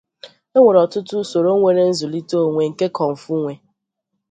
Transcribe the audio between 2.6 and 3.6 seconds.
nke kung fu enwe.